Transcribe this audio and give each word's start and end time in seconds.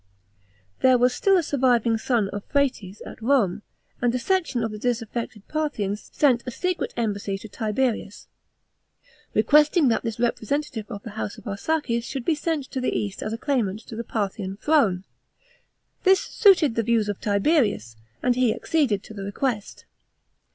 There 0.79 0.97
was 0.97 1.13
still 1.13 1.37
a 1.37 1.43
surviving 1.43 1.95
son 1.99 2.27
of 2.29 2.43
Phraates 2.45 3.03
at 3.05 3.21
Rome; 3.21 3.61
and 4.01 4.15
a 4.15 4.17
section 4.17 4.63
of 4.63 4.71
the 4.71 4.79
disaffected 4.79 5.47
Parthians 5.47 6.09
sent 6.11 6.41
a 6.47 6.49
secret 6.49 6.91
embassy 6.97 7.37
to 7.37 7.47
Tiberius, 7.47 8.27
requesting 9.35 9.89
that 9.89 10.01
this 10.01 10.19
representative 10.19 10.89
of 10.89 11.03
the 11.03 11.11
house 11.11 11.37
of 11.37 11.45
Arsaces 11.47 12.03
should 12.03 12.25
be 12.25 12.33
sent 12.33 12.65
to 12.71 12.81
the 12.81 12.97
east 12.97 13.21
as 13.21 13.31
a 13.31 13.37
claimant 13.37 13.81
to 13.81 13.95
the 13.95 14.03
Parthian 14.03 14.57
throne. 14.57 15.03
This 16.03 16.19
suited 16.21 16.73
the 16.73 16.81
views 16.81 17.07
of 17.07 17.21
Tiberius, 17.21 17.95
and 18.23 18.35
he 18.35 18.55
acceded 18.55 19.03
to 19.03 19.13
the 19.13 19.21
request. 19.23 19.85